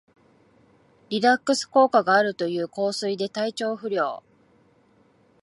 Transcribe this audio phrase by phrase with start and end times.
[1.09, 4.23] リラックス効果があるという香水で体調不良